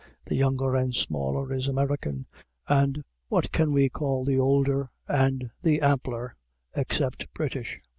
[0.25, 2.25] The younger and the smaller is American
[2.67, 6.35] and what can we call the older and the ampler
[6.75, 7.79] except British?